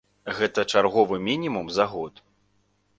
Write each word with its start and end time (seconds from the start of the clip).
Гэта 0.37 0.63
чарговы 0.73 1.21
мінімум 1.29 1.71
за 1.77 1.85
год. 1.95 2.13